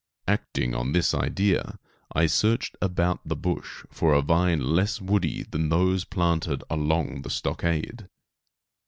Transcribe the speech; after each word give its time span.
Acting 0.27 0.73
on 0.73 0.93
this 0.93 1.13
idea, 1.13 1.77
I 2.11 2.25
searched 2.25 2.75
about 2.81 3.19
the 3.23 3.35
bush 3.35 3.83
for 3.91 4.15
a 4.15 4.23
vine 4.23 4.59
less 4.59 4.99
woody 4.99 5.43
than 5.43 5.69
those 5.69 6.05
planted 6.05 6.63
along 6.71 7.21
the 7.21 7.29
stockade. 7.29 8.09